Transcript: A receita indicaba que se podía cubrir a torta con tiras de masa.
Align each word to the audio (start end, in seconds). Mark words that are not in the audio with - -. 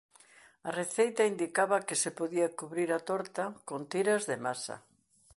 A 0.69 0.69
receita 0.79 1.29
indicaba 1.33 1.85
que 1.87 1.99
se 2.03 2.11
podía 2.19 2.53
cubrir 2.59 2.89
a 2.93 2.99
torta 3.09 3.43
con 3.67 3.81
tiras 3.91 4.23
de 4.29 4.37
masa. 4.45 4.75